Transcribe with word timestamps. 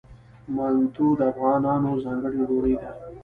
منتو 0.55 1.07
د 1.19 1.21
افغانانو 1.33 1.91
ځانګړې 2.03 2.41
ډوډۍ 2.49 2.75
ده. 2.81 2.91